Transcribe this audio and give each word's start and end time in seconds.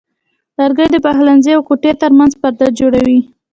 لرګی 0.59 0.87
د 0.91 0.95
پخلنځي 1.05 1.51
او 1.57 1.61
کوټې 1.67 1.91
ترمنځ 2.01 2.31
پرده 2.41 2.67
جوړوي. 2.79 3.19